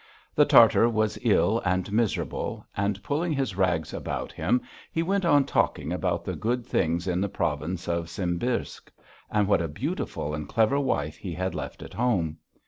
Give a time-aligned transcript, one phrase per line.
[0.33, 5.45] The Tartar was ill and miserable, and, pulling his rags about him, he went on
[5.45, 8.91] talking about the good things in the province of Simbirsk,
[9.29, 12.37] and what a beautiful and clever wife he had left at home.